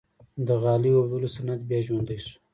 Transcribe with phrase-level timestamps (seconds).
[0.47, 2.35] د غالۍ اوبدلو صنعت بیا ژوندی شو؟